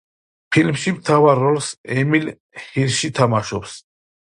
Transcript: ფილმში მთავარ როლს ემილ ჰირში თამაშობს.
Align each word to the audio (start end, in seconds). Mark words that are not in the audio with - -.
ფილმში 0.55 0.93
მთავარ 0.95 1.43
როლს 1.49 1.69
ემილ 1.99 2.29
ჰირში 2.67 3.15
თამაშობს. 3.23 3.83